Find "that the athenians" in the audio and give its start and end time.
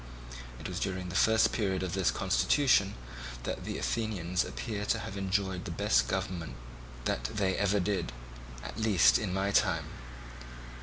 3.43-4.43